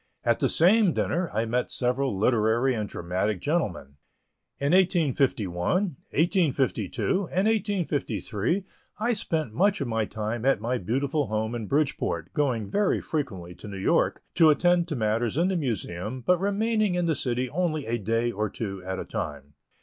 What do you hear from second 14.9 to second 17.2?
matters in the Museum, but remaining in the